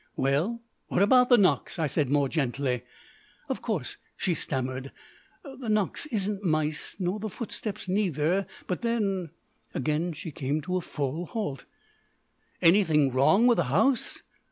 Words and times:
"Well, 0.15 0.63
what 0.87 1.03
about 1.03 1.29
the 1.29 1.37
knocks?" 1.37 1.77
I 1.77 1.85
said 1.85 2.09
more 2.09 2.27
gently. 2.27 2.81
"Of 3.47 3.61
course," 3.61 3.97
she 4.17 4.33
stammered, 4.33 4.91
"the 5.43 5.69
knocks 5.69 6.07
isn't 6.07 6.43
mice, 6.43 6.95
nor 6.97 7.19
the 7.19 7.29
footsteps 7.29 7.87
neither, 7.87 8.47
but 8.65 8.81
then" 8.81 9.29
Again 9.75 10.13
she 10.13 10.31
came 10.31 10.59
to 10.61 10.77
a 10.77 10.81
full 10.81 11.27
halt. 11.27 11.65
"Anything 12.63 13.11
wrong 13.11 13.45
with 13.45 13.57
the 13.57 13.65
house?" 13.65 14.23